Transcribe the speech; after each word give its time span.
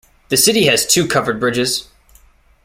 The 0.29 0.37
city 0.37 0.65
has 0.65 0.83
two 0.87 1.07
covered 1.07 1.39
bridges. 1.39 1.87